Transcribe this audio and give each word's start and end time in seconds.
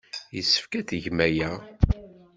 Yessefk 0.35 0.73
ad 0.79 0.85
tgem 0.89 1.19
aya. 1.27 1.51